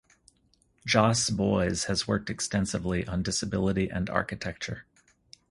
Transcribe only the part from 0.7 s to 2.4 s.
Jos Boys has worked